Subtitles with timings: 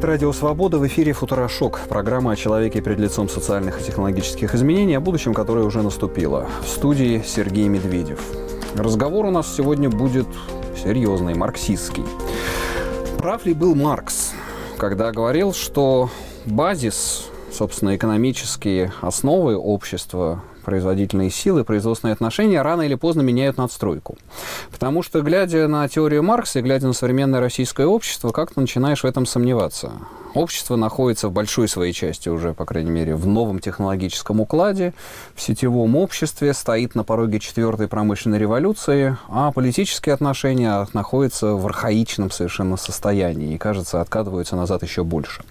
[0.00, 0.78] говорит Радио Свобода.
[0.78, 5.64] В эфире «Футурошок»– программа о человеке перед лицом социальных и технологических изменений, о будущем, которое
[5.64, 6.48] уже наступило.
[6.62, 8.20] В студии Сергей Медведев.
[8.76, 10.26] Разговор у нас сегодня будет
[10.82, 12.04] серьезный, марксистский.
[13.18, 14.32] Прав ли был Маркс,
[14.78, 16.08] когда говорил, что
[16.46, 24.16] базис, собственно, экономические основы общества производительные силы, производственные отношения рано или поздно меняют надстройку.
[24.70, 29.06] Потому что, глядя на теорию Маркса и глядя на современное российское общество, как-то начинаешь в
[29.06, 29.92] этом сомневаться.
[30.34, 34.94] Общество находится в большой своей части уже, по крайней мере, в новом технологическом укладе,
[35.34, 42.30] в сетевом обществе, стоит на пороге четвертой промышленной революции, а политические отношения находятся в архаичном
[42.30, 45.42] совершенно состоянии и, кажется, откатываются назад еще больше.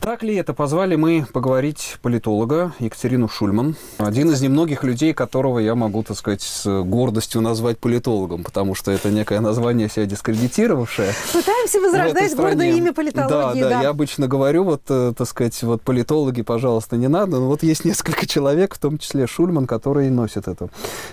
[0.00, 0.54] Так ли это?
[0.54, 6.42] Позвали мы поговорить политолога Екатерину Шульман, один из немногих людей, которого я могу, так сказать,
[6.42, 11.12] с гордостью назвать политологом, потому что это некое название себя дискредитировавшее.
[11.32, 13.62] Пытаемся возрождать гордое имя политологии.
[13.62, 17.38] Да, да, да, я обычно говорю, вот, э, так сказать, вот политологи, пожалуйста, не надо,
[17.38, 20.68] но вот есть несколько человек, в том числе Шульман, которые носят это,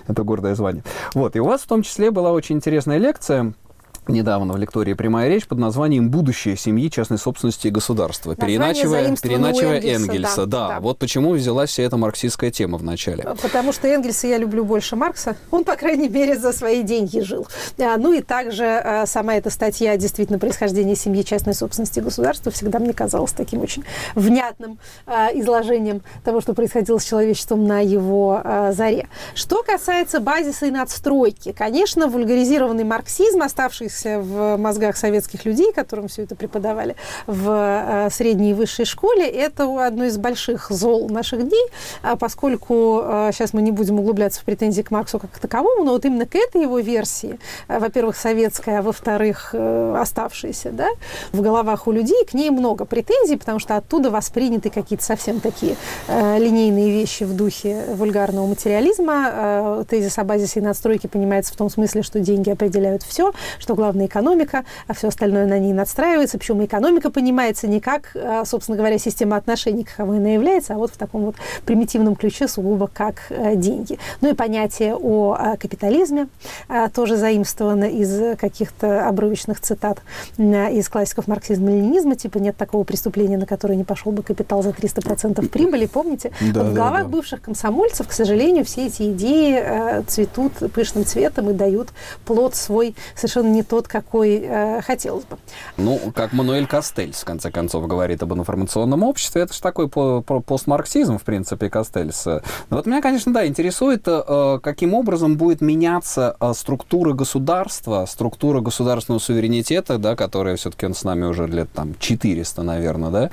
[0.07, 0.83] это гордое звание.
[1.13, 3.53] Вот, и у вас в том числе была очень интересная лекция,
[4.07, 9.77] недавно в лектории «Прямая речь» под названием «Будущее семьи, частной собственности и государства», переначивая, переначивая
[9.77, 10.03] Энгельса.
[10.03, 10.45] Энгельса.
[10.45, 13.23] Да, да, вот почему взялась вся эта марксистская тема в начале.
[13.41, 15.35] Потому что Энгельса я люблю больше Маркса.
[15.51, 17.47] Он, по крайней мере, за свои деньги жил.
[17.79, 22.51] А, ну и также а, сама эта статья действительно происхождение семьи, частной собственности и государства
[22.51, 23.83] всегда мне казалась таким очень
[24.15, 29.07] внятным а, изложением того, что происходило с человечеством на его заре.
[29.35, 36.07] Что касается базиса и надстройки, конечно, вульгаризированный марксизм, оставшийся оставшихся в мозгах советских людей, которым
[36.07, 36.95] все это преподавали
[37.27, 41.67] в э, средней и высшей школе, это одно из больших зол наших дней,
[42.01, 45.91] а поскольку сейчас э, мы не будем углубляться в претензии к Марксу как таковому, но
[45.91, 50.87] вот именно к этой его версии, э, во-первых, советская, а во-вторых, оставшаяся, да,
[51.31, 55.75] в головах у людей, к ней много претензий, потому что оттуда восприняты какие-то совсем такие
[56.07, 59.85] линейные вещи в духе вульгарного материализма.
[59.89, 64.05] Тезис о базисе и надстройке понимается в том смысле, что деньги определяют все, что главная
[64.05, 66.37] экономика, а все остальное на ней надстраивается.
[66.37, 70.91] Причем экономика понимается не как, а, собственно говоря, система отношений, каковой она является, а вот
[70.91, 71.35] в таком вот
[71.65, 73.99] примитивном ключе сугубо как э, деньги.
[74.21, 76.29] Ну и понятие о капитализме
[76.69, 80.01] а, тоже заимствовано из каких-то обрывочных цитат
[80.37, 85.45] из классиков марксизма-ленинизма, типа нет такого преступления, на которое не пошел бы капитал за 300%
[85.49, 86.31] прибыли, помните?
[86.39, 87.09] Да, вот в головах да, да.
[87.09, 91.89] бывших комсомольцев, к сожалению, все эти идеи э, цветут пышным цветом и дают
[92.25, 95.39] плод свой совершенно не тот, какой э, хотелось бы.
[95.77, 100.19] Ну, как Мануэль Кастельс, в конце концов, говорит об информационном обществе, это же такой по
[100.19, 102.23] -по постмарксизм, в принципе, Кастельс.
[102.25, 108.61] Но вот меня, конечно, да, интересует, э, каким образом будет меняться э, структура государства, структура
[108.61, 113.29] государственного суверенитета, да, которая все-таки он с нами уже лет там 400, наверное, да,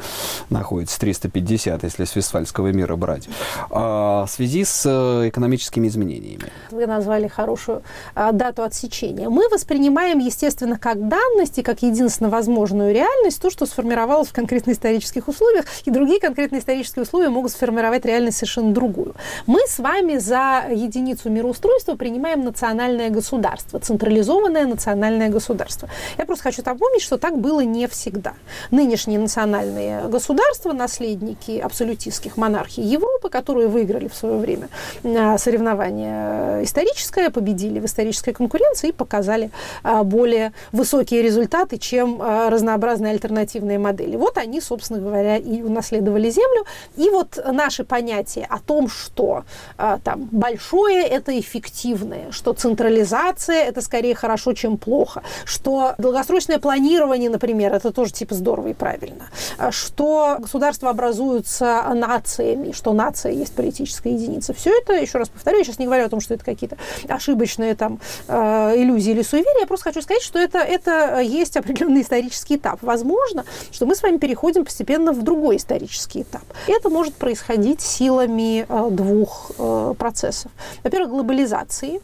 [0.48, 6.50] находится, 350, если с Вестфальского мира брать, э, в связи с э, экономическими изменениями.
[6.70, 7.82] Вы назвали хорошую
[8.14, 9.28] э, дату отсечения.
[9.28, 14.72] Мы воспринимаем естественно, как данность и как единственно возможную реальность, то, что сформировалось в конкретно
[14.72, 19.14] исторических условиях, и другие конкретные исторические условия могут сформировать реальность совершенно другую.
[19.46, 25.88] Мы с вами за единицу мироустройства принимаем национальное государство, централизованное национальное государство.
[26.16, 28.34] Я просто хочу напомнить, что так было не всегда.
[28.70, 34.68] Нынешние национальные государства, наследники абсолютистских монархий Европы, которые выиграли в свое время
[35.04, 39.50] а, соревнование историческое, победили в исторической конкуренции и показали
[39.82, 44.16] а, более высокие результаты, чем а, разнообразные альтернативные модели.
[44.16, 46.66] Вот они, собственно говоря, и унаследовали Землю.
[46.98, 49.44] И вот наши понятия о том, что
[49.78, 57.30] а, там большое– это эффективное, что централизация– это скорее хорошо, чем плохо, что долгосрочное планирование,
[57.30, 59.30] например, это тоже типа здорово и правильно,
[59.70, 64.52] что государства образуются нациями, что нация есть политическая единица.
[64.52, 66.76] Все это, еще раз повторю, я сейчас не говорю о том, что это какие-то
[67.08, 72.02] ошибочные там иллюзии или суеверия, я просто хочу сказать, что это, это э, есть определенный
[72.02, 72.82] исторический этап.
[72.82, 76.42] Возможно, что мы с вами переходим постепенно в другой исторический этап.
[76.66, 80.50] Это может происходить силами э, двух э, процессов.
[80.82, 82.00] Во-первых, глобализации,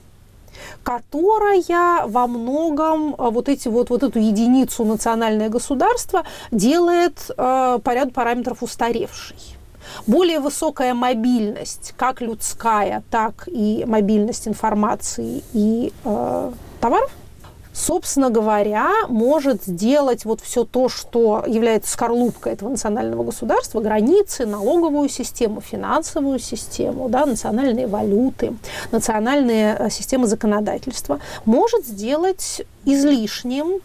[0.82, 8.12] которая во многом вот, эти, вот, вот эту единицу национальное государство делает э, по ряду
[8.12, 9.37] параметров устаревшей
[10.06, 17.11] более высокая мобильность, как людская, так и мобильность информации и э, товаров,
[17.87, 25.09] собственно говоря, может сделать вот все то, что является скорлупкой этого национального государства, границы, налоговую
[25.09, 28.56] систему, финансовую систему, да, национальные валюты,
[28.91, 33.81] национальные э, системы законодательства, может сделать излишним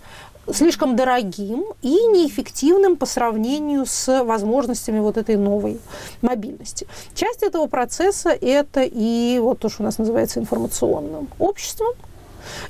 [0.51, 5.79] слишком дорогим и неэффективным по сравнению с возможностями вот этой новой
[6.23, 6.87] мобильности.
[7.13, 11.93] Часть этого процесса– это и вот то, что у нас называется информационным обществом,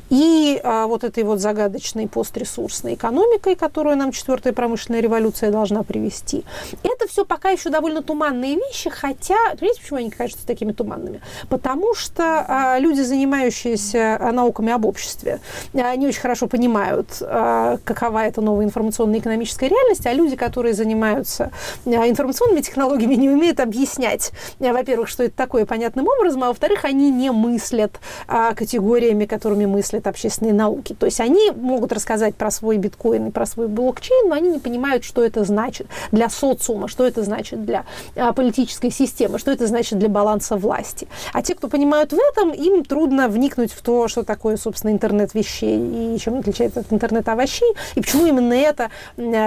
[0.09, 6.43] и а, вот этой вот загадочной постресурсной экономикой, которую нам четвертая промышленная революция должна привести.
[6.83, 11.21] Это все пока еще довольно туманные вещи, хотя, понимаете, почему они кажутся такими туманными?
[11.49, 15.39] Потому что а, люди, занимающиеся а, науками об обществе,
[15.73, 20.73] а, не очень хорошо понимают, а, какова эта новая информационная экономическая реальность, а люди, которые
[20.73, 21.51] занимаются
[21.85, 26.85] а, информационными технологиями, не умеют объяснять, а, во-первых, что это такое понятным образом, а во-вторых,
[26.85, 30.95] они не мыслят а, категориями, которыми которыми мыслят общественные науки.
[30.97, 34.59] То есть они могут рассказать про свой биткоин и про свой блокчейн, но они не
[34.59, 37.85] понимают, что это значит для социума, что это значит для
[38.15, 41.07] а, политической системы, что это значит для баланса власти.
[41.33, 45.33] А те, кто понимают в этом, им трудно вникнуть в то, что такое, собственно, интернет
[45.33, 48.89] вещей и чем отличается от интернета овощей, и почему именно это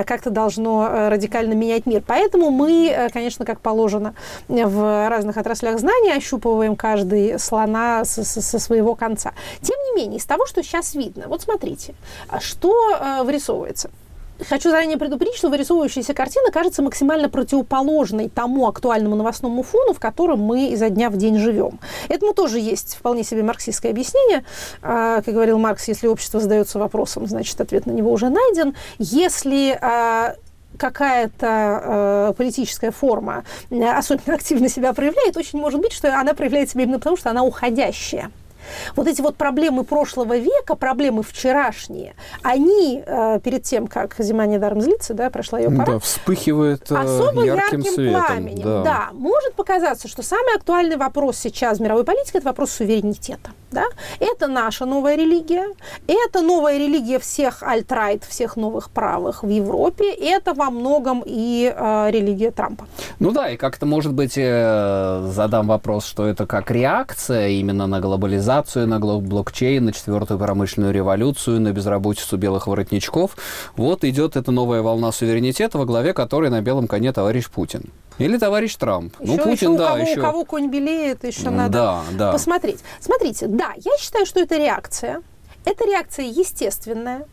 [0.07, 2.03] как-то должно э, радикально менять мир.
[2.07, 4.15] Поэтому мы, э, конечно, как положено
[4.49, 9.33] в разных отраслях знаний, ощупываем каждый слона со, со своего конца.
[9.61, 11.95] Тем не менее, из того, что сейчас видно, вот смотрите,
[12.29, 13.91] а что э, вырисовывается.
[14.49, 20.41] Хочу заранее предупредить, что вырисовывающаяся картина кажется максимально противоположной тому актуальному новостному фону, в котором
[20.41, 21.79] мы изо дня в день живем.
[22.09, 24.45] Этому тоже есть вполне себе марксистское объяснение.
[24.83, 28.75] А, как говорил Маркс, если общество задается вопросом, значит, ответ на него уже найден.
[28.99, 30.35] Если а,
[30.79, 36.71] какая-то э, политическая форма э, особенно активно себя проявляет, очень может быть, что она проявляет
[36.71, 38.33] себя именно потому, что она уходящая.
[38.97, 44.81] Вот эти вот проблемы прошлого века, проблемы вчерашние, они э, перед тем, как зима недаром
[44.81, 48.27] злится, да, прошла ее пора, да, вспыхивает э, особо ярким, ярким светом.
[48.27, 48.63] пламенем.
[48.63, 48.83] Да.
[48.83, 53.51] да, может показаться, что самый актуальный вопрос сейчас в мировой политике– это вопрос суверенитета.
[53.71, 53.87] Да?
[54.21, 55.67] Это наша новая религия,
[56.07, 62.11] это новая религия всех альтрайт, всех новых правых в Европе, это во многом и э,
[62.11, 62.87] религия Трампа.
[63.19, 68.01] Ну да, и как-то, может быть, э, задам вопрос, что это как реакция именно на
[68.01, 68.54] глобализацию,
[68.87, 73.37] на блокчейн, на четвертую промышленную революцию, на безработицу белых воротничков.
[73.77, 77.91] Вот идет эта новая волна суверенитета, во главе которой на белом коне товарищ Путин.
[78.19, 79.15] Или товарищ Трамп.
[79.21, 80.21] Еще, ну, Путин, еще у да, кого, еще...
[80.21, 82.33] у кого конь белеет, еще надо Да, да.
[82.33, 82.81] посмотреть.
[83.01, 85.23] Смотрите, да, я считаю, что это реакция.
[85.65, 87.27] Это реакция естественная.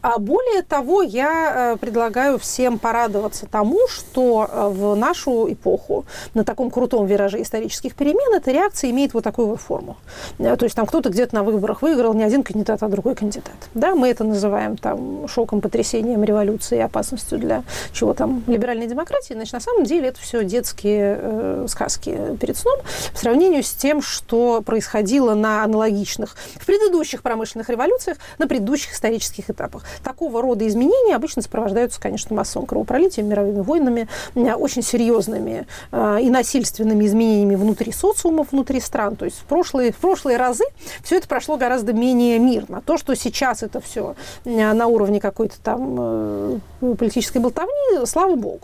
[0.00, 6.04] А более того, я э, предлагаю всем порадоваться тому, что э, в нашу эпоху
[6.34, 9.96] на таком крутом вираже исторических перемен эта реакция имеет вот такую вот форму.
[10.38, 13.54] Э, то есть там кто-то где-то на выборах выиграл не один кандидат, а другой кандидат.
[13.74, 19.34] Да, мы это называем там шоком, потрясением, революцией, опасностью для чего там либеральной демократии.
[19.34, 22.78] Значит, на самом деле это все детские э, сказки перед сном
[23.12, 29.50] в сравнении с тем, что происходило на аналогичных в предыдущих промышленных революциях, на предыдущих исторических
[29.50, 29.84] этапах этапах.
[30.02, 36.30] Такого рода изменения обычно сопровождаются, конечно, массовым кровопролитием, мировыми войнами, э, очень серьезными э, и
[36.30, 39.16] насильственными изменениями внутри социумов, внутри стран.
[39.16, 40.64] То есть в прошлые, в прошлые разы
[41.02, 42.82] все это прошло гораздо менее мирно.
[42.84, 48.60] То, что сейчас это все э, на уровне какой-то там политической болтовни, слава богу.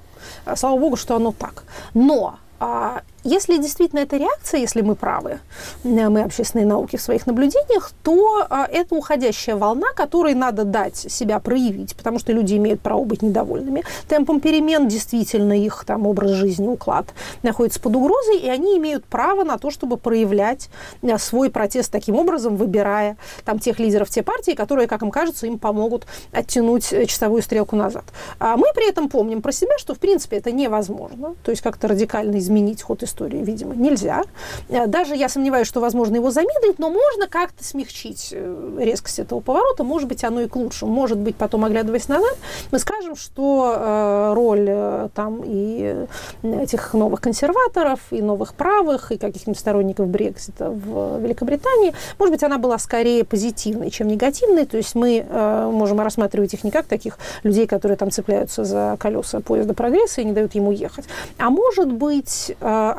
[0.56, 1.64] Слава богу, что оно так.
[1.92, 5.38] Но а, если действительно это реакция, если мы правы,
[5.82, 10.96] э, мы общественные науки в своих наблюдениях, то а, это уходящая волна, которой надо дать
[10.96, 13.82] себя проявить, потому что люди имеют право быть недовольными.
[14.08, 19.42] Темпом перемен, действительно их там образ жизни, уклад находится под угрозой, и они имеют право
[19.42, 20.68] на то, чтобы проявлять
[21.00, 25.46] э, свой протест таким образом, выбирая там тех лидеров, те партии, которые, как им кажется,
[25.46, 28.04] им помогут оттянуть э, часовую стрелку назад.
[28.38, 31.88] А мы при этом помним про себя, что в принципе это невозможно, то есть как-то
[31.88, 34.24] радикально изменить ход истории истории, видимо, нельзя.
[34.68, 39.40] Э, даже я сомневаюсь, что возможно его замедлить, но можно как-то смягчить э, резкость этого
[39.40, 39.84] поворота.
[39.84, 40.92] Может быть, оно и к лучшему.
[40.92, 42.36] Может быть, потом, оглядываясь назад,
[42.72, 46.06] мы скажем, что э, роль там и
[46.42, 52.58] этих новых консерваторов, и новых правых, и каких-нибудь сторонников Брексита в Великобритании, может быть, она
[52.58, 54.66] была скорее позитивной, чем негативной.
[54.66, 55.24] То есть мы
[55.72, 60.24] можем рассматривать их не как таких людей, которые там цепляются за колеса поезда прогресса и
[60.24, 61.04] не дают ему ехать.
[61.38, 62.54] А может быть,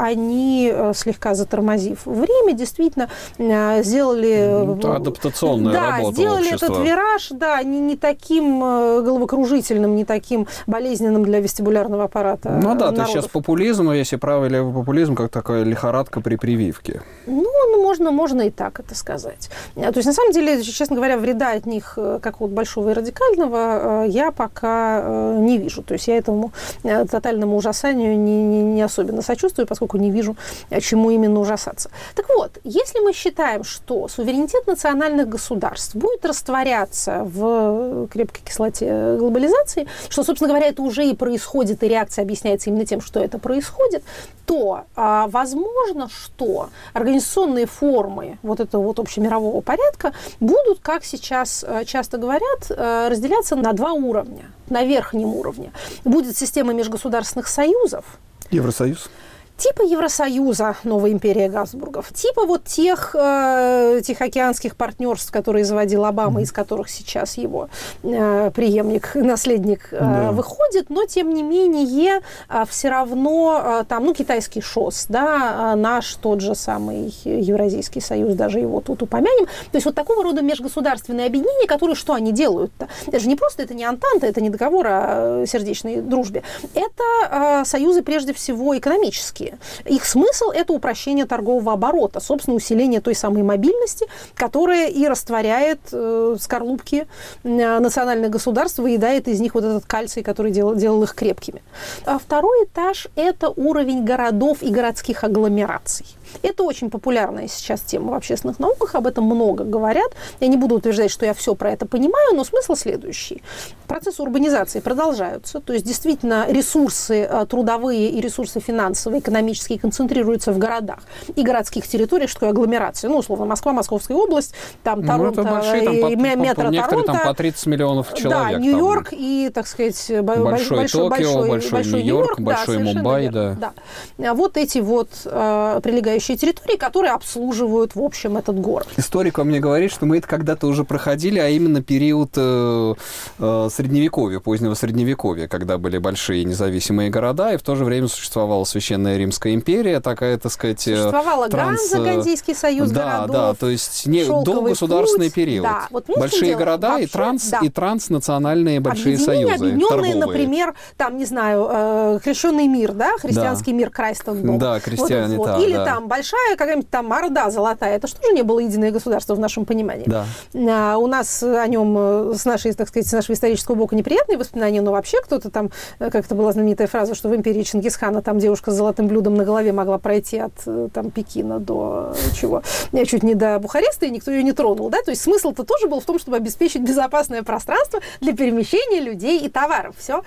[0.05, 4.77] они, э, слегка затормозив время, действительно э, сделали...
[4.77, 6.65] Это адаптационная да, работа сделали общества.
[6.65, 12.75] этот вираж, да, не, не таким э, головокружительным, не таким болезненным для вестибулярного аппарата Ну
[12.75, 12.99] да, народов.
[12.99, 17.01] есть сейчас популизм, если правый левый популизм, как такая лихорадка при прививке.
[17.25, 19.49] Ну, ну, можно, можно и так это сказать.
[19.75, 24.05] То есть, на самом деле, честно говоря, вреда от них, как вот большого и радикального,
[24.05, 25.81] я пока не вижу.
[25.81, 26.51] То есть я этому
[26.83, 30.35] тотальному ужасанию не, не, не особенно сочувствую, поскольку не вижу,
[30.81, 31.89] чему именно ужасаться.
[32.15, 39.87] Так вот, если мы считаем, что суверенитет национальных государств будет растворяться в крепкой кислоте глобализации,
[40.09, 44.03] что, собственно говоря, это уже и происходит, и реакция объясняется именно тем, что это происходит,
[44.45, 52.17] то а, возможно, что организационные формы вот этого вот общемирового порядка будут, как сейчас часто
[52.17, 54.51] говорят, разделяться на два уровня.
[54.69, 55.71] На верхнем уровне
[56.03, 58.05] будет система межгосударственных союзов.
[58.51, 59.09] Евросоюз
[59.57, 66.43] типа Евросоюза, новая империя Габсбургов, типа вот тех э, тихоокеанских партнерств, которые заводил Обама, mm-hmm.
[66.43, 67.69] из которых сейчас его
[68.03, 70.31] э, преемник, наследник э, да.
[70.31, 75.75] выходит, но тем не менее э, все равно э, там, ну, китайский ШОС, да, э,
[75.75, 79.45] наш тот же самый Евразийский союз, даже его тут упомянем.
[79.45, 82.89] То есть вот такого рода межгосударственные объединения, которые что они делают-то?
[83.07, 86.43] Это же не просто, это не Антанта, это не договор о сердечной дружбе.
[86.73, 89.57] Это э, союзы прежде всего экономические экономические.
[89.85, 96.35] Их смысл– это упрощение торгового оборота, собственно, усиление той самой мобильности, которая и растворяет э,
[96.39, 97.07] скорлупки
[97.43, 101.61] э, национальных государств, выедает из них вот этот кальций, который делал, делал их крепкими.
[102.05, 106.05] А второй этаж– это уровень городов и городских агломераций.
[106.41, 110.11] Это очень популярная сейчас тема в общественных науках, об этом много говорят.
[110.39, 113.41] Я не буду утверждать, что я все про это понимаю, но смысл следующий.
[113.87, 120.57] Процессы урбанизации продолжаются, то есть действительно ресурсы э, трудовые и ресурсы финансовые, экономические концентрируются в
[120.57, 120.99] городах
[121.35, 123.09] и городских территориях, что агломерация.
[123.09, 127.13] Ну, условно, Москва, Московская область, там ну, Торонто, большие, там, и по, метро Торонто.
[127.13, 128.53] там по 30 миллионов человек.
[128.53, 133.29] Да, Нью-Йорк и, так сказать, большой, большой Токио, большой, большой, большой Нью-Йорк, большой да, Мумбай.
[133.29, 133.73] Да.
[134.17, 134.33] да.
[134.33, 138.87] Вот эти вот э, прилегающие прилегающие территории, которые обслуживают, в общем, этот город.
[138.97, 142.95] Историк вам мне говорит, что мы это когда-то уже проходили, а именно период э,
[143.39, 148.63] э, Средневековья, позднего Средневековья, когда были большие независимые города, и в то же время существовала
[148.63, 150.87] Священная Римская империя, такая, так сказать...
[150.87, 151.91] Э, Существовала транс...
[151.91, 153.35] Ганза, Гандийский союз да, городов.
[153.35, 155.63] Да, то есть не, государственный путь, период.
[155.65, 155.87] Да.
[155.89, 157.59] Вот большие города Вообще, и, транс, да.
[157.61, 159.53] и транснациональные большие союзы.
[159.53, 160.15] Объединенные, торговые.
[160.15, 163.77] например, там, не знаю, э, крещенный мир, да, христианский да.
[163.77, 165.57] мир Крайстон Да, крестьяне, вот, да.
[165.59, 165.85] Или да.
[165.85, 169.65] там большая какая-нибудь там Орда золотая, это что же не было единое государство в нашем
[169.65, 170.05] понимании?
[170.07, 170.25] Да.
[170.53, 174.37] А, у нас о нем э, с нашей, так сказать, с нашего исторического бока неприятные
[174.37, 178.21] воспоминания, но вообще кто-то там, э, как это была знаменитая фраза, что в империи Чингисхана
[178.21, 182.61] там девушка с золотым блюдом на голове могла пройти от э, там Пекина до чего?
[183.05, 185.01] Чуть не до Бухареста, и никто ее не тронул, да?
[185.03, 189.49] То есть смысл-то тоже был в том, чтобы обеспечить безопасное пространство для перемещения людей и
[189.49, 189.95] товаров.
[189.99, 190.23] Все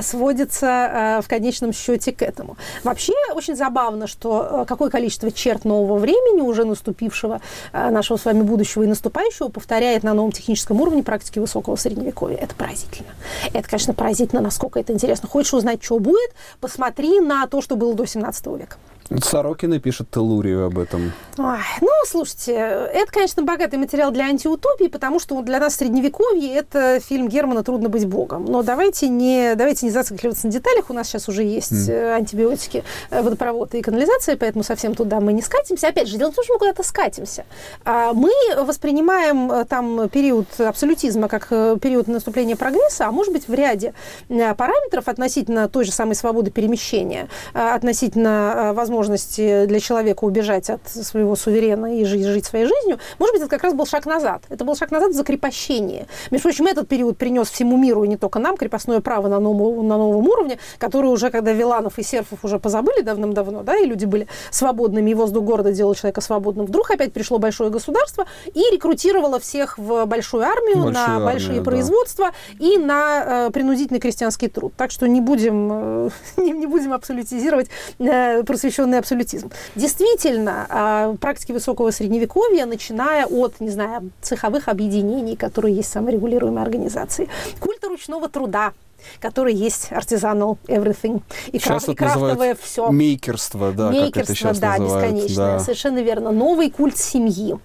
[0.00, 2.56] сводится в конечном счете к этому.
[2.84, 7.40] Вообще очень забавно, что какое количество черт нового времени, уже наступившего,
[7.72, 12.36] э, нашего с вами будущего и наступающего, повторяет на новом техническом уровне практики высокого средневековья.
[12.36, 13.10] Это поразительно.
[13.52, 15.28] Это, конечно, поразительно, насколько это интересно.
[15.28, 16.32] Хочешь узнать, что будет?
[16.60, 18.76] Посмотри на то, что было до 17 века.
[19.22, 21.12] Сорокина пишет Телурию об этом.
[21.38, 27.00] Ой, ну, слушайте, это, конечно, богатый материал для антиутопии, потому что для нас средневековье это
[27.00, 28.44] фильм Германа «Трудно быть богом».
[28.44, 30.88] Но давайте не, давайте не зацикливаться на деталях.
[30.88, 32.14] У нас сейчас уже есть mm.
[32.14, 35.88] антибиотики, э, водопровод и канализация, поэтому совсем туда мы не скатимся.
[35.88, 37.44] Опять же, дело в том, что мы куда-то скатимся.
[37.84, 43.54] А мы воспринимаем э, там период абсолютизма как период наступления прогресса, а может быть в
[43.54, 43.94] ряде
[44.28, 51.36] параметров относительно той же самой свободы перемещения, относительно возможности возможности для человека убежать от своего
[51.36, 54.42] суверена и жить, жить своей жизнью, может быть, это как раз был шаг назад.
[54.48, 56.06] Это был шаг назад в закрепощение.
[56.30, 59.86] Между прочим, этот период принес всему миру, и не только нам, крепостное право на новом,
[59.86, 64.04] на новом уровне, которое уже, когда Виланов и Серфов уже позабыли давным-давно, да, и люди
[64.04, 69.38] были свободными, и воздух города делал человека свободным, вдруг опять пришло большое государство и рекрутировало
[69.40, 71.64] всех в большую армию, большую на армию, большие да.
[71.64, 74.72] производства и на э, принудительный крестьянский труд.
[74.76, 77.68] Так что не будем, э, не, не будем абсолютизировать
[77.98, 79.50] э, просвещенную просвещенный абсолютизм.
[79.74, 87.28] Действительно, а, практики высокого средневековья, начиная от, не знаю, цеховых объединений, которые есть саморегулируемые организации,
[87.60, 88.72] культа ручного труда,
[89.20, 91.22] который есть artisanal everything.
[91.48, 92.88] И, сейчас краф, и крафтовое все.
[92.90, 95.12] Мейкерство, да, Мейкерство, как это сейчас да, называют.
[95.12, 95.58] бесконечное.
[95.58, 95.60] Да.
[95.60, 96.30] Совершенно верно.
[96.30, 97.58] Новый культ семьи,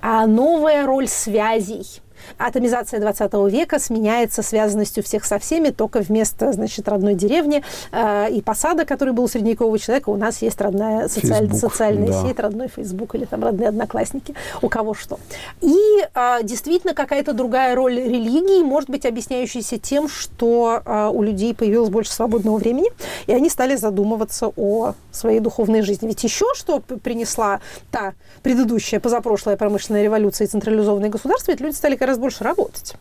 [0.00, 2.00] а новая роль связей
[2.38, 7.62] Атомизация 20 века сменяется связанностью всех со всеми, только вместо, значит, родной деревни
[7.92, 11.52] э, и посада, который был у средневекового человека, у нас есть родная социаль...
[11.54, 12.22] социальная да.
[12.22, 15.18] сеть, родной Facebook или там родные одноклассники, у кого что.
[15.60, 15.76] И
[16.14, 21.90] э, действительно какая-то другая роль религии, может быть, объясняющаяся тем, что э, у людей появилось
[21.90, 22.90] больше свободного времени,
[23.26, 26.06] и они стали задумываться о своей духовной жизни.
[26.06, 31.96] Ведь еще что принесла та предыдущая, позапрошлая промышленная революция и централизованное государство, ведь люди стали
[31.96, 32.94] гораздо больше работать.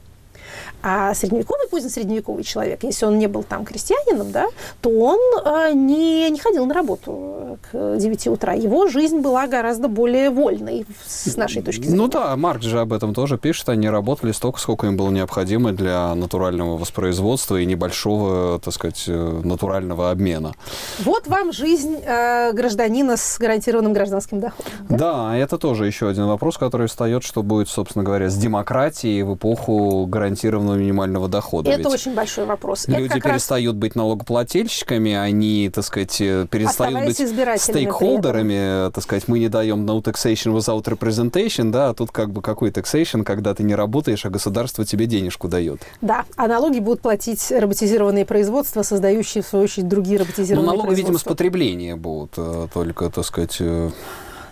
[0.81, 4.47] А средневековый, поздно-средневековый человек, если он не был там крестьянином, да,
[4.81, 8.53] то он э, не, не ходил на работу к 9 утра.
[8.53, 11.97] Его жизнь была гораздо более вольной с нашей точки зрения.
[11.97, 13.69] Ну да, Маркс же об этом тоже пишет.
[13.69, 19.41] Они работали столько, сколько им было необходимо для натурального воспроизводства и небольшого, так сказать, э,
[19.43, 20.53] натурального обмена.
[20.99, 24.71] Вот вам жизнь э, гражданина с гарантированным гражданским доходом.
[24.89, 24.97] Да?
[24.97, 29.35] да, это тоже еще один вопрос, который встает, что будет, собственно говоря, с демократией в
[29.35, 31.69] эпоху гарантированного минимального минимального дохода.
[31.69, 32.87] Это Ведь очень большой вопрос.
[32.87, 33.81] Люди перестают раз...
[33.81, 40.01] быть налогоплательщиками, они, так сказать, э, перестают быть стейкхолдерами, так сказать, мы не даем no
[40.01, 44.29] taxation without representation, да, а тут как бы какой taxation, когда ты не работаешь, а
[44.29, 45.81] государство тебе денежку дает.
[46.01, 50.95] Да, а налоги будут платить роботизированные производства, создающие, в свою очередь, другие роботизированные Ну, налоги,
[50.95, 53.89] видимо, с потребления будут э, только, так сказать, э,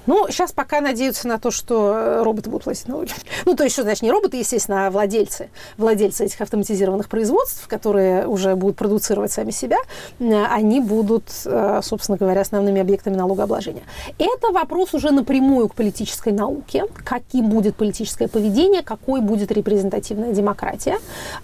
[0.08, 3.12] ну, сейчас пока надеются на то, что э, роботы будут платить налоги.
[3.46, 5.50] Ну, то есть, что значит не роботы, естественно, а владельцы.
[5.78, 9.78] Владельцы этих автоматизированных производств, которые уже будут продуцировать сами себя,
[10.20, 13.84] э, они будут, э, собственно говоря, основными объектами налогообложения.
[14.18, 16.86] Это вопрос уже напрямую к политической науке.
[17.04, 20.98] Каким будет политическое поведение, какой будет репрезентативная демократия.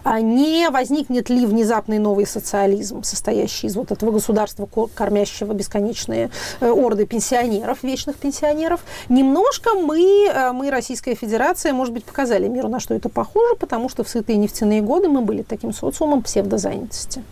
[0.03, 6.29] А не возникнет ли внезапный новый социализм, состоящий из вот этого государства, кормящего бесконечные
[6.61, 8.81] орды пенсионеров, вечных пенсионеров, пенсионеров.
[9.09, 13.89] Немножко мы, э, мы, Российская Федерация, может быть, показали миру, на что это похоже, потому
[13.89, 17.23] что в сытые нефтяные годы мы были таким социумом псевдозанятости.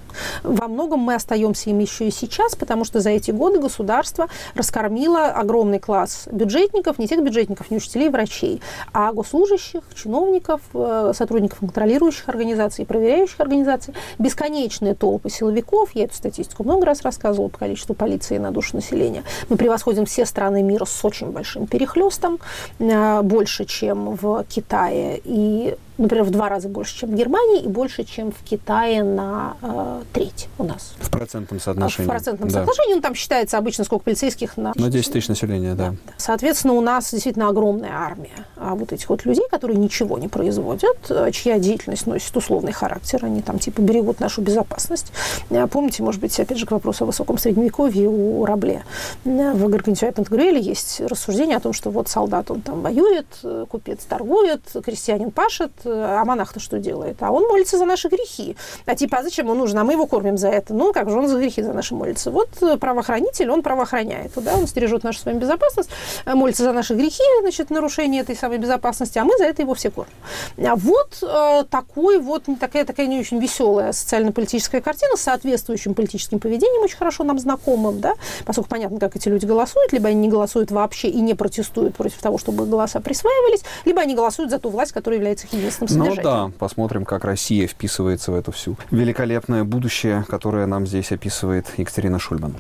[0.43, 5.27] Во многом мы остаемся им еще и сейчас, потому что за эти годы государство раскормило
[5.27, 8.61] огромный класс бюджетников, не тех бюджетников, не учителей, врачей,
[8.93, 15.91] а госслужащих, чиновников, э, сотрудников контролирующих организаций, проверяющих организаций, бесконечные толпы силовиков.
[15.93, 19.23] Я эту статистику много раз рассказывала по количеству полиции на душу населения.
[19.49, 22.39] Мы превосходим все страны мира с очень большим перехлестом,
[22.79, 25.21] э, больше, чем в Китае.
[25.23, 29.57] И например, в два раза больше, чем в Германии, и больше, чем в Китае на
[29.61, 30.93] э, треть у нас.
[30.99, 32.07] В процентном соотношении.
[32.07, 32.55] В процентном да.
[32.55, 34.73] соотношении, ну, там считается обычно сколько полицейских на...
[34.75, 35.91] На 10 тысяч населения, да.
[35.91, 35.95] да.
[36.17, 40.97] Соответственно, у нас действительно огромная армия а вот этих вот людей, которые ничего не производят,
[41.09, 45.11] э, чья деятельность носит условный характер, они там типа берегут нашу безопасность.
[45.49, 48.83] Э, помните, может быть, опять же, к вопросу о высоком средневековье у Рабле.
[49.25, 53.27] Э, в Гаргантюа Пантагрюэле есть рассуждение о том, что вот солдат, он там воюет,
[53.69, 57.17] купец торгует, крестьянин пашет, а монах-то что делает?
[57.21, 58.55] А он молится за наши грехи.
[58.85, 59.77] А типа, а зачем он нужен?
[59.77, 60.73] А мы его кормим за это.
[60.73, 62.31] Ну, как же он за грехи за наши молится?
[62.31, 64.31] Вот э, правоохранитель, он правоохраняет.
[64.35, 64.55] Да?
[64.55, 65.89] Он стережет нашу с вами безопасность,
[66.25, 69.73] э, молится за наши грехи, значит, нарушение этой самой безопасности, а мы за это его
[69.73, 70.13] все кормим.
[70.57, 76.39] А вот э, такой вот, такая, такая не очень веселая социально-политическая картина с соответствующим политическим
[76.39, 78.13] поведением, очень хорошо нам знакомым, да,
[78.45, 82.21] поскольку понятно, как эти люди голосуют, либо они не голосуют вообще и не протестуют против
[82.21, 86.21] того, чтобы голоса присваивались, либо они голосуют за ту власть, которая является их единственным ну
[86.21, 92.19] да, посмотрим, как Россия вписывается в это всю великолепное будущее, которое нам здесь описывает Екатерина
[92.19, 92.55] Шульман.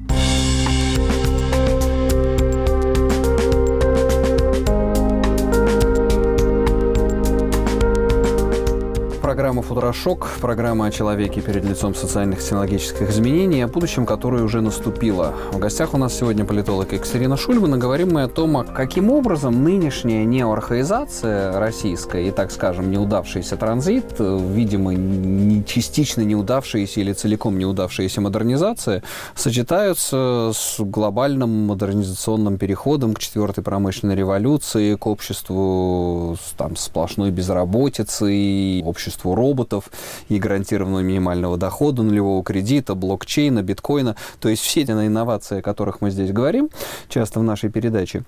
[9.21, 15.33] Программа «Футурошок», программа о человеке перед лицом социальных технологических изменений, о будущем, которое уже наступило.
[15.51, 19.63] В гостях у нас сегодня политолог Екатерина Шульман, и говорим мы о том, каким образом
[19.63, 28.21] нынешняя неоархаизация российская и, так скажем, неудавшийся транзит, видимо, не, частично неудавшаяся или целиком неудавшаяся
[28.21, 29.03] модернизация,
[29.35, 39.25] сочетаются с глобальным модернизационным переходом к четвертой промышленной революции, к обществу там, сплошной безработицы, обществу
[39.25, 39.91] производству роботов
[40.29, 44.15] и гарантированного минимального дохода, нулевого кредита, блокчейна, биткоина.
[44.39, 46.69] То есть все эти инновации, о которых мы здесь говорим
[47.09, 48.23] часто в нашей передаче.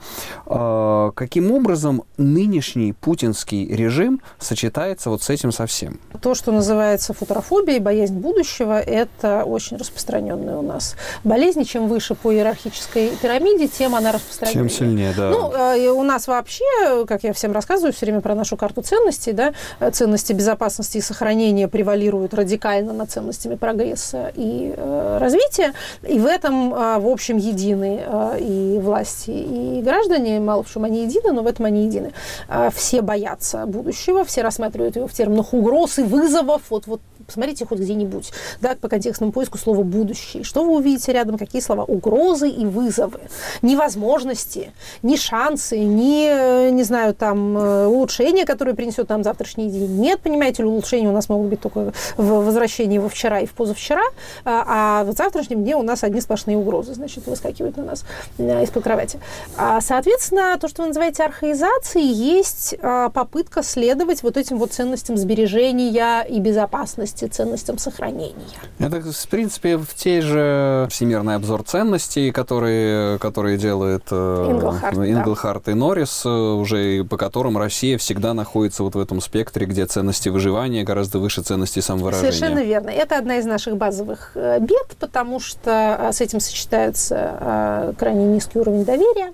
[0.45, 5.99] А, каким образом нынешний путинский режим сочетается вот с этим совсем?
[6.21, 11.63] То, что называется футурофобией, боязнь будущего, это очень распространенная у нас болезнь.
[11.63, 14.69] Чем выше по иерархической пирамиде, тем она распространеннее.
[14.69, 15.29] Чем сильнее, да.
[15.29, 19.33] Ну, э, у нас вообще, как я всем рассказываю все время про нашу карту ценностей,
[19.33, 19.53] да,
[19.91, 25.73] ценности безопасности безопасности и самосохранение превалирует радикально над ценностями прогресса и э, развития.
[26.07, 30.39] И в этом, э, в общем, едины э, и власти, и граждане.
[30.39, 32.11] Мало в чем они едины, но в этом они едины.
[32.49, 36.63] Э, все боятся будущего, все рассматривают его в терминах угроз и вызовов.
[36.69, 40.43] Вот, вот посмотрите хоть где-нибудь, да, по контекстному поиску слова «будущее».
[40.43, 41.37] Что вы увидите рядом?
[41.37, 41.83] Какие слова?
[41.83, 43.19] Угрозы и вызовы.
[43.61, 44.71] Ни возможности,
[45.03, 49.97] ни шансы, ни, не знаю, там, э, улучшения, которые принесет нам завтрашний день.
[49.99, 54.03] Нет, понимаете, улучшения у нас могут быть только в возвращении во вчера и в позавчера,
[54.45, 58.05] а, а в завтрашнем дне у нас одни сплошные угрозы, значит, выскакивают на нас
[58.37, 59.19] э, из-под кровати.
[59.57, 65.17] А, соответственно, то, что вы называете архаизацией, есть а, попытка следовать вот этим вот ценностям
[65.17, 68.33] сбережения и безопасности ценностям сохранения.
[68.79, 75.63] Это, в принципе, в те же всемирный обзор ценностей, которые, которые делает э, Инглхарт, Инглхарт
[75.65, 75.71] да.
[75.71, 80.29] и Норрис, э, уже по которым Россия всегда находится вот в этом спектре, где ценности
[80.29, 82.31] выживания гораздо выше ценностей самовыражения.
[82.31, 82.89] Совершенно верно.
[82.89, 88.85] Это одна из наших базовых э, бед, потому что с этим сочетается крайне низкий уровень
[88.85, 89.33] доверия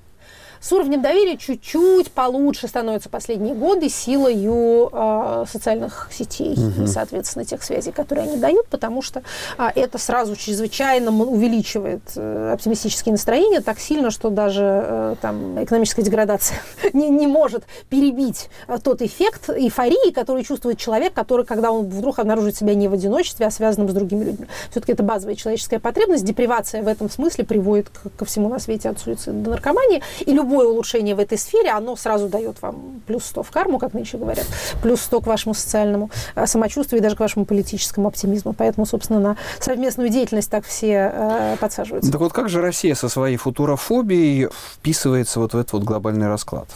[0.64, 6.84] с уровнем доверия чуть-чуть получше становятся последние годы силою э, социальных сетей угу.
[6.84, 9.24] и, соответственно, тех связей, которые они дают, потому что
[9.58, 16.02] э, это сразу чрезвычайно увеличивает э, оптимистические настроения так сильно, что даже э, там, экономическая
[16.02, 16.58] деградация
[16.94, 22.20] не, не может перебить э, тот эффект эйфории, который чувствует человек, который, когда он вдруг
[22.20, 24.48] обнаружит себя не в одиночестве, а связанным с другими людьми.
[24.72, 26.24] Все-таки это базовая человеческая потребность.
[26.24, 30.02] Депривация в этом смысле приводит к, ко всему на свете от суицида до наркомании.
[30.22, 33.80] И любой любое улучшение в этой сфере, оно сразу дает вам плюс 100 в карму,
[33.80, 34.46] как нынче говорят,
[34.84, 38.54] плюс 100 к вашему социальному э, самочувствию и даже к вашему политическому оптимизму.
[38.54, 42.12] Поэтому, собственно, на совместную деятельность так все э, подсаживаются.
[42.12, 46.68] Так вот как же Россия со своей футурофобией вписывается вот в этот вот глобальный расклад?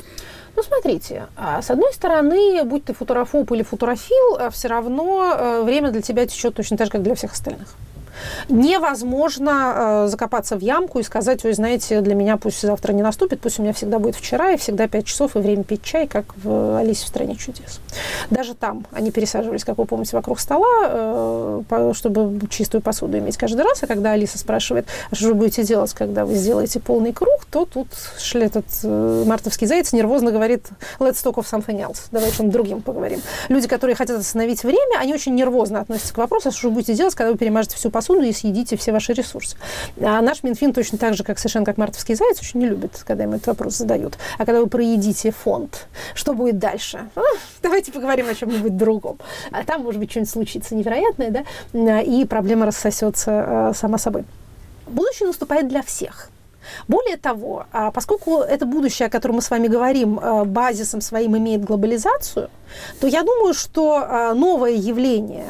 [0.56, 5.62] Ну, смотрите, а, с одной стороны, будь ты футурофоб или футурофил, а все равно э,
[5.62, 7.68] время для тебя течет точно так же, как для всех остальных.
[8.49, 13.41] Невозможно э, закопаться в ямку и сказать, ой, знаете, для меня пусть завтра не наступит,
[13.41, 16.25] пусть у меня всегда будет вчера, и всегда 5 часов, и время пить чай, как
[16.38, 17.80] в «Алисе в стране чудес».
[18.30, 23.62] Даже там они пересаживались, как вы помните, вокруг стола, э, чтобы чистую посуду иметь каждый
[23.62, 27.45] раз, а когда Алиса спрашивает, а что вы будете делать, когда вы сделаете полный круг,
[27.51, 27.88] то тут
[28.34, 30.67] этот э, мартовский заяц нервозно говорит,
[30.99, 33.21] let's talk of something else, давайте о чем другим поговорим.
[33.49, 36.93] Люди, которые хотят остановить время, они очень нервозно относятся к вопросу, а что вы будете
[36.93, 39.58] делать, когда вы перемажете всю посуду, посуду и съедите все ваши ресурсы.
[40.02, 43.26] А наш Минфин точно так же, как совершенно как мартовский заяц, очень не любит, когда
[43.26, 44.17] им этот вопрос задают.
[44.38, 47.10] А когда вы проедите фонд, что будет дальше?
[47.15, 47.22] А,
[47.62, 49.17] давайте поговорим о чем-нибудь другом.
[49.52, 54.24] А там, может быть, что-нибудь случится невероятное, да, и проблема рассосется а, сама собой.
[54.88, 56.30] Будущее наступает для всех.
[56.88, 61.38] Более того, а, поскольку это будущее, о котором мы с вами говорим, а, базисом своим
[61.38, 62.49] имеет глобализацию,
[62.99, 65.45] то я думаю, что а, новое явление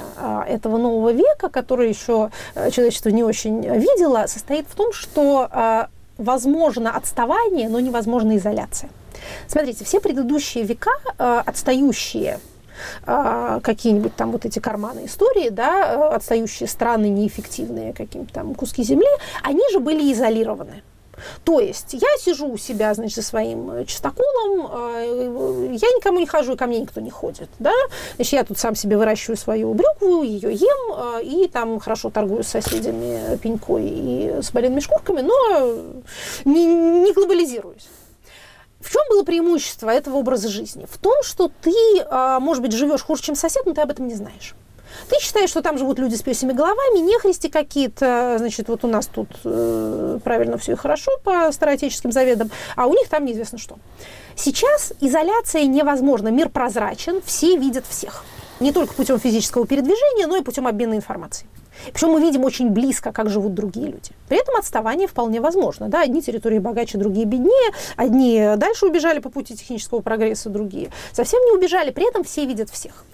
[0.48, 2.32] этого нового века, которое еще
[2.72, 8.90] человечество не очень видело, состоит в том, что возможно отставание, но невозможна изоляция.
[9.48, 12.40] Смотрите, все предыдущие века, отстающие
[13.06, 19.08] какие-нибудь там вот эти карманы истории, да, отстающие страны, неэффективные какие-то там куски земли,
[19.44, 20.84] они же были изолированы.
[21.44, 26.26] То есть я сижу у себя, значит, со своим э, чистоколом, э, я никому не
[26.26, 27.74] хожу, и ко мне никто не ходит, да,
[28.16, 32.44] значит, я тут сам себе выращиваю свою брюкву, ее ем, э, и там хорошо торгую
[32.44, 35.94] с соседями пенькой и с баринными шкурками, но
[36.46, 37.88] не, не глобализируюсь.
[38.80, 40.86] В чем было преимущество этого образа жизни?
[40.90, 41.74] В том, что ты,
[42.40, 44.56] может быть, живешь хуже, чем сосед, но ты об этом не знаешь.
[45.10, 49.08] Ты считаешь, что там живут люди с песями головами, нехристи какие-то, значит, вот у нас
[49.08, 53.78] тут э, правильно все и хорошо по староотеческим заведам, а у них там неизвестно что.
[54.36, 58.24] Сейчас изоляция невозможна, мир прозрачен, все видят всех.
[58.60, 61.50] Не только путем физического передвижения, но и путем обмена информацией.
[61.94, 64.12] Причем мы видим очень близко, как живут другие люди.
[64.28, 65.90] При этом отставание вполне возможно.
[65.90, 66.02] Да?
[66.02, 67.74] Одни территории богаче, другие беднее.
[67.96, 71.92] Одни дальше убежали по пути технического прогресса, другие совсем не убежали.
[71.92, 73.06] При этом все видят всех.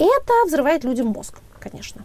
[0.00, 2.02] Это взрывает людям мозг, конечно.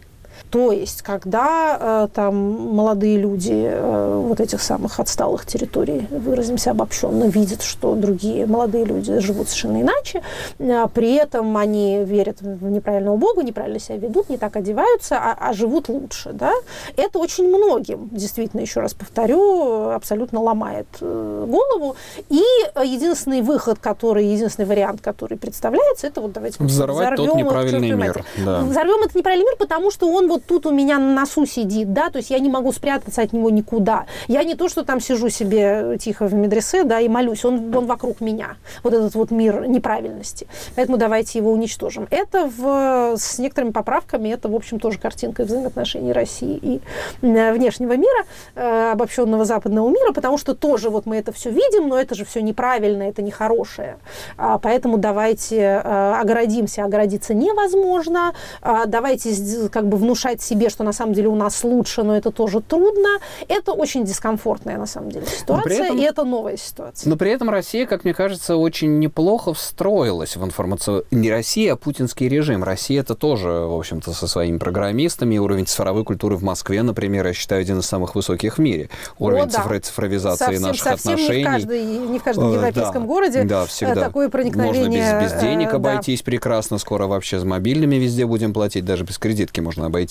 [0.50, 7.24] То есть, когда э, там молодые люди э, вот этих самых отсталых территорий, выразимся обобщенно,
[7.24, 10.22] видят, что другие молодые люди живут совершенно иначе,
[10.58, 15.36] э, при этом они верят в неправильного Бога, неправильно себя ведут, не так одеваются, а,
[15.38, 16.52] а живут лучше, да,
[16.96, 21.96] это очень многим, действительно, еще раз повторю, абсолютно ломает голову.
[22.28, 22.42] И
[22.84, 28.24] единственный выход, который, единственный вариант, который представляется, это вот давайте взорвать тот неправильный мир.
[28.38, 28.60] Да.
[28.60, 32.10] Взорвем этот неправильный мир, потому что он вот тут у меня на носу сидит, да,
[32.10, 34.06] то есть я не могу спрятаться от него никуда.
[34.28, 37.86] Я не то, что там сижу себе тихо в медресе, да, и молюсь, он, он
[37.86, 38.56] вокруг меня.
[38.82, 40.46] Вот этот вот мир неправильности.
[40.74, 42.06] Поэтому давайте его уничтожим.
[42.10, 46.80] Это в, с некоторыми поправками, это, в общем, тоже картинка взаимоотношений России и
[47.22, 51.88] э, внешнего мира, э, обобщенного западного мира, потому что тоже вот мы это все видим,
[51.88, 53.98] но это же все неправильно, это нехорошее.
[54.36, 56.84] А, поэтому давайте э, оградимся.
[56.84, 58.34] Оградиться невозможно.
[58.62, 62.30] А, давайте как бы внушать себе, что на самом деле у нас лучше, но это
[62.30, 63.18] тоже трудно.
[63.48, 67.10] Это очень дискомфортная на самом деле ситуация, этом, и это новая ситуация.
[67.10, 71.04] Но при этом Россия, как мне кажется, очень неплохо встроилась в информацию.
[71.10, 72.64] Не Россия, а путинский режим.
[72.64, 75.36] Россия это тоже, в общем-то, со своими программистами.
[75.36, 78.88] Уровень цифровой культуры в Москве, например, я считаю, один из самых высоких в мире.
[79.18, 79.58] Уровень О, да.
[79.58, 81.38] цифро- цифровизации совсем, наших совсем отношений.
[81.38, 83.94] Не в, каждой, не в каждом европейском да, городе да, всегда.
[83.94, 84.86] такое проникновение.
[84.86, 86.24] Можно без, без денег э, обойтись да.
[86.24, 86.78] прекрасно.
[86.78, 88.84] Скоро вообще с мобильными везде будем платить.
[88.84, 90.05] Даже без кредитки можно обойтись.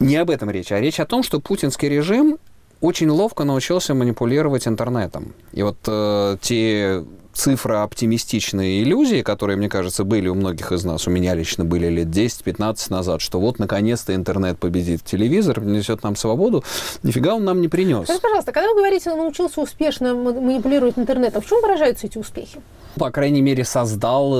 [0.00, 2.38] Не об этом речь, а речь о том, что путинский режим
[2.80, 5.32] очень ловко научился манипулировать интернетом.
[5.52, 7.04] И вот э, те
[7.36, 11.88] цифры оптимистичные иллюзии, которые, мне кажется, были у многих из нас, у меня лично были
[11.88, 16.64] лет 10-15 назад, что вот наконец-то интернет победит телевизор, несет нам свободу,
[17.02, 18.04] нифига он нам не принес.
[18.04, 22.60] Скажите, пожалуйста, когда вы говорите, он научился успешно манипулировать интернетом, в чем выражаются эти успехи?
[22.98, 24.32] по крайней мере, создал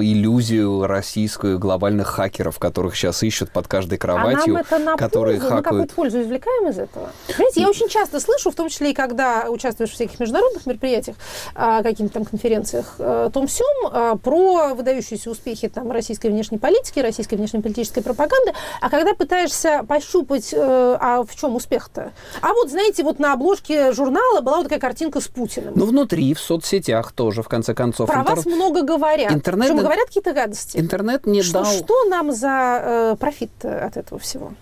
[0.00, 4.96] э, иллюзию российскую глобальных хакеров, которых сейчас ищут под каждой кроватью, а нам это на
[4.96, 5.54] которые пользу?
[5.54, 5.66] хакают.
[5.66, 7.10] Мы какую пользу извлекаем из этого?
[7.34, 11.16] Знаете, я очень часто слышу, в том числе и когда участвуешь в всяких международных мероприятиях,
[11.54, 17.00] а, каких-то там конференциях, э, том всем, а, про выдающиеся успехи там, российской внешней политики,
[17.00, 22.12] российской внешнеполитической пропаганды, а когда пытаешься пощупать, э, а в чем успех-то?
[22.40, 25.74] А вот, знаете, вот на обложке журнала была вот такая картинка с Путиным.
[25.76, 28.08] Ну, внутри, в соцсетях тоже, в конце концов.
[28.08, 28.36] Про интер...
[28.36, 29.32] вас много говорят.
[29.32, 29.68] Интернет...
[29.68, 30.78] Причем говорят какие-то гадости.
[30.78, 31.64] Интернет не что, дал...
[31.64, 34.52] Что нам за э, профит от этого всего?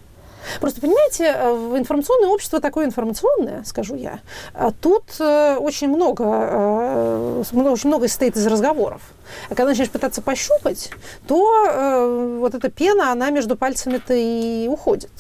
[0.61, 4.21] Просто, понимаете, э, информационное общество такое информационное, скажу я.
[4.55, 9.03] А тут э, очень много, э, очень много состоит из разговоров.
[9.47, 10.91] А когда начинаешь пытаться пощупать,
[11.27, 15.11] то вот эта пена, она между пальцами-то и уходит.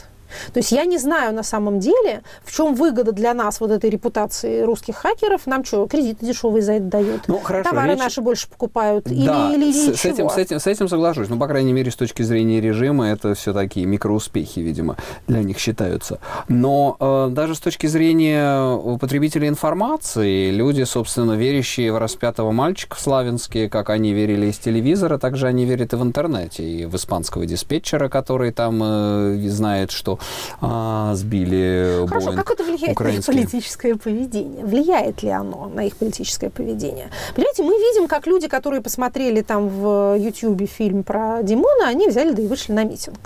[0.52, 3.90] То есть я не знаю на самом деле, в чем выгода для нас вот этой
[3.90, 5.46] репутации русских хакеров.
[5.46, 7.22] Нам что, кредиты дешевые за это дают?
[7.28, 7.98] Ну, хорошо, Товары речь...
[7.98, 9.04] наши больше покупают?
[9.04, 11.28] Да, или, или, с, с, этим, с, этим, с этим соглашусь.
[11.28, 15.58] Ну, по крайней мере, с точки зрения режима, это все такие микроуспехи, видимо, для них
[15.58, 16.20] считаются.
[16.48, 23.00] Но э, даже с точки зрения потребителей информации, люди, собственно, верящие в распятого мальчика в
[23.00, 27.46] Славянске, как они верили из телевизора, также они верят и в интернете, и в испанского
[27.46, 30.17] диспетчера, который там э, знает, что
[30.61, 33.33] а, сбили Хорошо, Боинг как это влияет украинский.
[33.33, 34.64] на их политическое поведение?
[34.64, 37.11] Влияет ли оно на их политическое поведение?
[37.35, 42.33] Понимаете, мы видим, как люди, которые посмотрели там в Ютьюбе фильм про Димона, они взяли
[42.33, 43.18] да и вышли на митинг.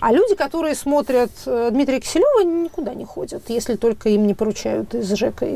[0.00, 4.94] А люди, которые смотрят э, Дмитрия Киселева, никуда не ходят, если только им не поручают
[4.94, 5.46] из ЖЭКа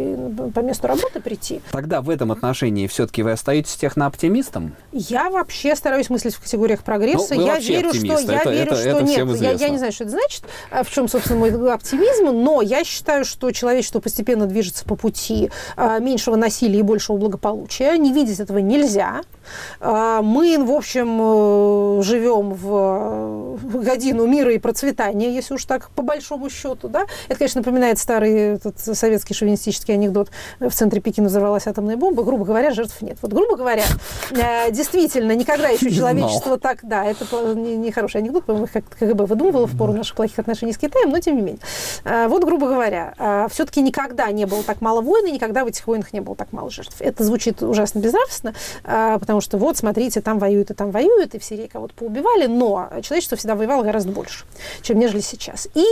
[0.55, 1.61] по месту работы прийти.
[1.73, 4.75] Тогда в этом отношении все-таки вы остаетесь технооптимистом?
[4.93, 7.35] Я вообще стараюсь мыслить в категориях прогресса.
[7.35, 8.23] Ну, я верю, оптимист.
[8.23, 9.41] что, я это, верю, это, что это нет.
[9.41, 10.45] Я, я не знаю, что это значит,
[10.83, 15.99] в чем, собственно, мой оптимизм, но я считаю, что человечество постепенно движется по пути а,
[15.99, 17.97] меньшего насилия и большего благополучия.
[17.97, 19.23] Не видеть этого нельзя.
[19.81, 26.03] А, мы, в общем, э, живем в годину мира и процветания, если уж так по
[26.03, 26.89] большому счету.
[26.89, 27.07] Да?
[27.29, 30.31] Это, конечно, напоминает старый этот советский шовинистический анекдот.
[30.61, 32.23] В центре Пекина взорвалась атомная бомба.
[32.23, 33.19] Грубо говоря, жертв нет.
[33.23, 33.85] Вот, грубо говоря,
[34.31, 36.81] э, действительно, никогда еще человечество так...
[36.83, 41.11] Да, это нехороший анекдот, по-моему, как КГБ выдумывало в пору наших плохих отношений с Китаем,
[41.11, 41.61] но тем не менее.
[42.05, 45.87] Э, вот, грубо говоря, все-таки никогда не было так мало войн, и никогда в этих
[45.87, 46.97] войнах не было так мало жертв.
[47.01, 51.39] Это звучит ужасно безнравственно, потому потому что вот, смотрите, там воюют и там воюют, и
[51.39, 54.47] в Сирии кого-то поубивали, но человечество всегда воевало гораздо больше,
[54.81, 55.69] чем нежели сейчас.
[55.75, 55.85] И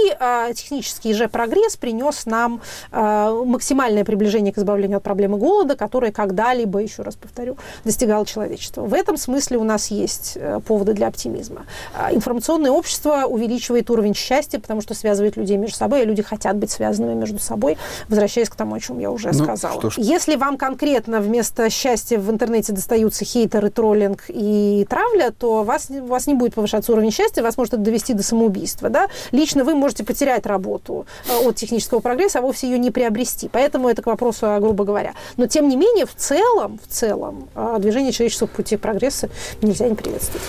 [0.55, 7.03] технический же прогресс принес нам максимальное приближение к избавлению от проблемы голода, которое когда-либо, еще
[7.03, 8.83] раз повторю, достигало человечество.
[8.83, 11.67] В этом смысле у нас есть э, поводы для оптимизма.
[12.13, 16.71] Информационное общество увеличивает уровень счастья, потому что связывает людей между собой, и люди хотят быть
[16.71, 17.77] связанными между собой,
[18.09, 19.79] возвращаясь к тому, о чем я уже ну, сказала.
[19.79, 19.99] Что ж.
[19.99, 26.07] Если вам конкретно вместо счастья в интернете достаются хейтеры, троллинг и травля, то вас, у
[26.07, 28.89] вас не будет повышаться уровень счастья, вас может это довести до самоубийства.
[28.89, 29.09] Да?
[29.33, 33.51] Лично вы можете потерять работу э, от технического прогресса, а вовсе ее не приобрести.
[33.53, 35.13] Поэтому это к вопросу, грубо говоря.
[35.37, 39.29] Но, тем не менее, в целом, в целом, э, движение человечества по пути прогресса
[39.61, 40.43] нельзя не приветствовать.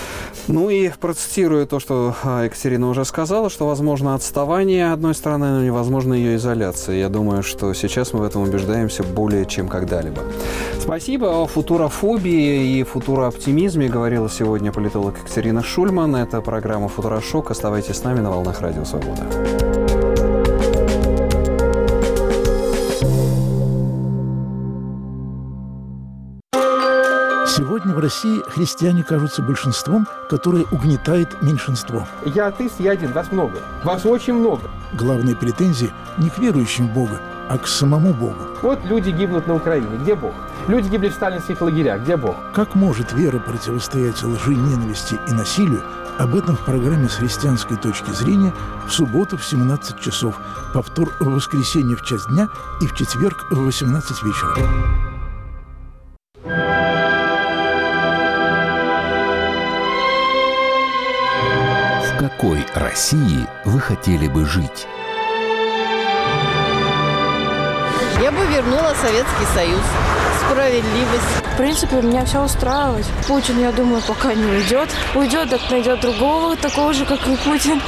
[0.48, 5.48] Ну и процитирую то, что э, Екатерина уже сказала, что, возможно, невозможно отставание одной страны,
[5.48, 6.98] но невозможно ее изоляция.
[6.98, 10.22] Я думаю, что сейчас мы в этом убеждаемся более чем когда-либо.
[10.80, 11.26] Спасибо.
[11.26, 16.16] О футурофобии и футурооптимизме говорила сегодня политолог Екатерина Шульман.
[16.16, 17.52] Это программа «Футурошок».
[17.52, 19.95] Оставайтесь с нами на волнах Радио Свобода.
[27.56, 32.06] Сегодня в России христиане кажутся большинством, которое угнетает меньшинство.
[32.26, 33.60] Я атеист, я один, вас много.
[33.86, 34.70] Вас очень много.
[34.92, 38.36] Главные претензии не к верующим в Бога, а к самому Богу.
[38.62, 39.88] Вот люди гибнут на Украине.
[40.02, 40.34] Где Бог?
[40.68, 42.02] Люди гибли в сталинских лагерях.
[42.02, 42.36] Где Бог?
[42.52, 45.82] Как может вера противостоять лжи, ненависти и насилию?
[46.18, 48.54] Об этом в программе с христианской точки зрения
[48.86, 50.42] в субботу в 17 часов,
[50.74, 52.50] повтор в воскресенье в час дня
[52.82, 55.05] и в четверг в 18 вечера.
[62.46, 64.86] Какой России вы хотели бы жить?
[68.22, 69.82] Я бы вернула Советский Союз.
[70.48, 71.44] Справедливость.
[71.54, 73.08] В принципе, меня все устраивает.
[73.28, 74.90] Путин, я думаю, пока не уйдет.
[75.16, 77.82] Уйдет, так найдет другого, такого же, как и Путин.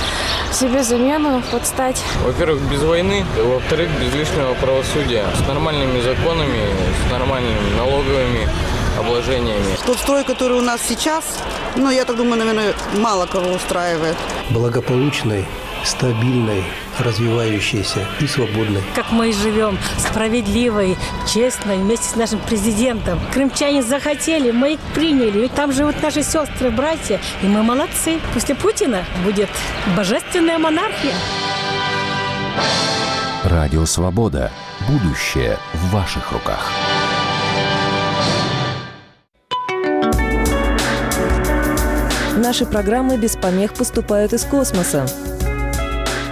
[0.51, 2.01] Себе замену подстать.
[2.25, 3.25] Во-первых, без войны.
[3.37, 5.23] Во-вторых, без лишнего правосудия.
[5.35, 6.73] С нормальными законами,
[7.07, 8.49] с нормальными налоговыми
[8.97, 9.77] обложениями.
[9.85, 11.23] Тот строй, который у нас сейчас,
[11.75, 14.15] ну, я так думаю, наверное, мало кого устраивает.
[14.49, 15.45] Благополучной,
[15.83, 16.63] стабильной,
[16.99, 18.81] развивающейся и свободной.
[18.95, 20.97] Как мы и живем, справедливой,
[21.31, 23.19] честной, вместе с нашим президентом.
[23.33, 25.41] Крымчане захотели, мы их приняли.
[25.41, 28.19] Ведь там живут наши сестры, братья, и мы молодцы.
[28.33, 29.49] После Путина будет
[29.95, 31.13] божественная монархия.
[33.43, 34.51] Радио «Свобода».
[34.87, 36.71] Будущее в ваших руках.
[42.37, 45.07] Наши программы без помех поступают из космоса.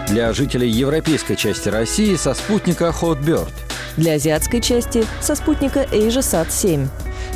[0.08, 3.50] Для жителей европейской части России со спутника Hotbird.
[3.98, 6.88] Для азиатской части со спутника AsiaSat-7.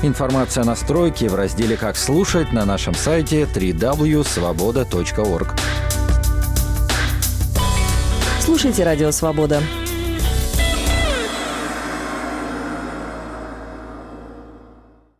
[0.03, 5.47] Информация о настройке в разделе «Как слушать» на нашем сайте www.svoboda.org.
[8.39, 9.63] Слушайте «Радио Свобода».